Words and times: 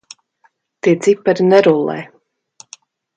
Tie 0.85 0.93
cipari 1.07 1.45
nerullē. 1.49 1.99